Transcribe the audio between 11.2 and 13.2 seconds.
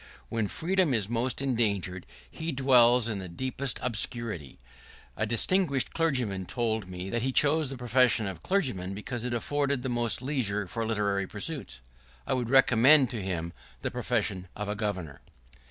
pursuits. I would recommend